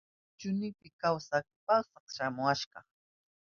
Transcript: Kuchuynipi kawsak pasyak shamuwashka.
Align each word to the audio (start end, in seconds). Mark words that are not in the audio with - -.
Kuchuynipi 0.29 0.87
kawsak 1.01 1.45
pasyak 1.65 2.05
shamuwashka. 2.15 2.79